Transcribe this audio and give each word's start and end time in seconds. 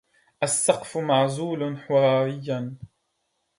السقف 0.43 0.97
معزول 0.97 1.75
حرارياً. 1.77 2.75